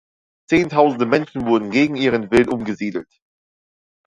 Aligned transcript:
Zehntausende 0.49 1.05
Menschen 1.05 1.45
wurden 1.45 1.69
gegen 1.69 1.95
ihren 1.95 2.31
Willen 2.31 2.49
umgesiedelt. 2.49 3.21